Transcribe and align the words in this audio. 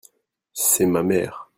C'est 0.53 0.87
ma 0.87 1.03
mère. 1.03 1.47